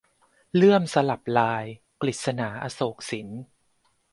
[0.55, 1.63] เลื่อมสลับลาย-
[2.01, 3.27] กฤษณา อโศกสิน